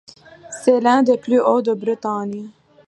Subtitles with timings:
[0.63, 2.49] C'est l'un des plus hauts de Bretagne.